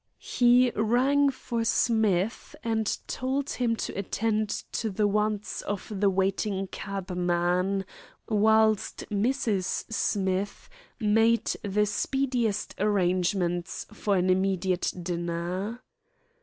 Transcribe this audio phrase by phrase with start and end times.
[0.17, 6.65] He rang for Smith, and told him to attend to the wants of the waiting
[6.65, 7.85] cabman,
[8.27, 9.93] whilst Mrs.
[9.93, 10.69] Smith
[10.99, 15.83] made the speediest arrangements for an immediate dinner.